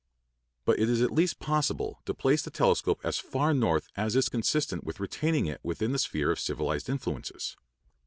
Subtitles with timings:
[0.65, 4.29] But it is at least possible to place the telescope as far north as is
[4.29, 7.55] consistent with retaining it within the sphere of civilized influences.